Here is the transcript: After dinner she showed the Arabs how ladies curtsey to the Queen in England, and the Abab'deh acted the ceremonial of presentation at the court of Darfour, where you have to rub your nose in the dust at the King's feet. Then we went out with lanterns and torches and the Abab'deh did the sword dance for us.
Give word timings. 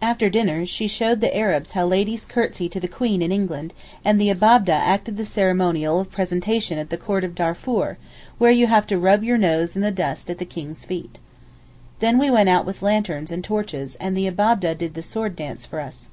After 0.00 0.30
dinner 0.30 0.64
she 0.64 0.86
showed 0.86 1.20
the 1.20 1.36
Arabs 1.36 1.72
how 1.72 1.86
ladies 1.88 2.24
curtsey 2.24 2.68
to 2.68 2.78
the 2.78 2.86
Queen 2.86 3.20
in 3.20 3.32
England, 3.32 3.74
and 4.04 4.20
the 4.20 4.30
Abab'deh 4.32 4.68
acted 4.68 5.16
the 5.16 5.24
ceremonial 5.24 5.98
of 5.98 6.12
presentation 6.12 6.78
at 6.78 6.88
the 6.90 6.96
court 6.96 7.24
of 7.24 7.34
Darfour, 7.34 7.98
where 8.38 8.52
you 8.52 8.68
have 8.68 8.86
to 8.86 8.96
rub 8.96 9.24
your 9.24 9.38
nose 9.38 9.74
in 9.74 9.82
the 9.82 9.90
dust 9.90 10.30
at 10.30 10.38
the 10.38 10.44
King's 10.44 10.84
feet. 10.84 11.18
Then 11.98 12.16
we 12.16 12.30
went 12.30 12.48
out 12.48 12.64
with 12.64 12.80
lanterns 12.80 13.32
and 13.32 13.42
torches 13.42 13.96
and 13.96 14.16
the 14.16 14.30
Abab'deh 14.30 14.78
did 14.78 14.94
the 14.94 15.02
sword 15.02 15.34
dance 15.34 15.66
for 15.66 15.80
us. 15.80 16.10